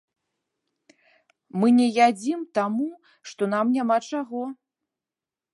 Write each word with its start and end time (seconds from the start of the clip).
Мы 1.63 1.67
не 1.79 1.85
ядзім 2.07 2.39
таму, 2.61 2.89
што 3.33 3.41
нам 3.55 3.65
няма 3.79 3.97
чаго. 4.09 4.41